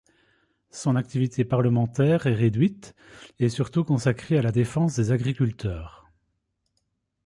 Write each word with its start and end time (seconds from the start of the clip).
Son 0.71 0.95
activité 0.95 1.45
parlementaire 1.45 2.25
est 2.25 2.33
réduite 2.33 2.95
et 3.37 3.49
surtout 3.49 3.83
consacrée 3.83 4.35
à 4.35 4.41
la 4.41 4.51
défense 4.51 4.95
des 4.95 5.11
agriculteurs. 5.11 6.07